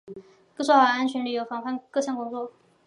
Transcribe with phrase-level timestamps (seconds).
[0.57, 2.51] 做好旅游安全风险防范各项工作